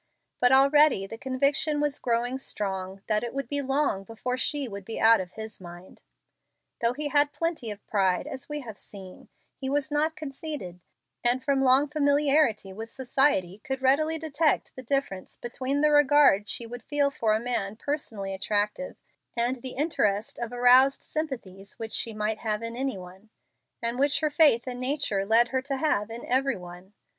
But 0.39 0.51
already 0.51 1.05
the 1.05 1.19
conviction 1.19 1.79
was 1.79 1.99
growing 1.99 2.39
strong 2.39 3.03
that 3.05 3.23
it 3.23 3.35
would 3.35 3.47
be 3.47 3.61
long 3.61 4.03
before 4.03 4.35
she 4.35 4.67
would 4.67 4.83
be 4.83 4.99
out 4.99 5.21
of 5.21 5.33
his 5.33 5.61
mind. 5.61 6.01
Though 6.81 6.93
he 6.93 7.09
had 7.09 7.31
plenty 7.31 7.69
of 7.69 7.85
pride, 7.85 8.25
as 8.25 8.49
we 8.49 8.61
have 8.61 8.79
seen, 8.79 9.29
he 9.55 9.69
was 9.69 9.91
not 9.91 10.15
conceited, 10.15 10.79
and 11.23 11.43
from 11.43 11.61
long 11.61 11.87
familiarity 11.87 12.73
with 12.73 12.89
society 12.89 13.59
could 13.63 13.83
readily 13.83 14.17
detect 14.17 14.75
the 14.75 14.81
difference 14.81 15.37
between 15.37 15.81
the 15.81 15.91
regard 15.91 16.49
she 16.49 16.65
would 16.65 16.81
feel 16.81 17.11
for 17.11 17.35
a 17.35 17.39
man 17.39 17.75
personally 17.75 18.33
attractive 18.33 18.95
and 19.37 19.57
the 19.57 19.75
interest 19.75 20.39
of 20.39 20.51
aroused 20.51 21.03
sympathies 21.03 21.77
which 21.77 21.93
she 21.93 22.11
might 22.11 22.39
have 22.39 22.63
in 22.63 22.75
any 22.75 22.97
one, 22.97 23.29
and 23.83 23.99
which 23.99 24.21
her 24.21 24.31
faith 24.31 24.65
and 24.65 24.79
nature 24.81 25.27
led 25.27 25.49
her 25.49 25.61
to 25.61 25.77
have 25.77 26.09
in 26.09 26.25
every 26.25 26.57
one. 26.57 26.93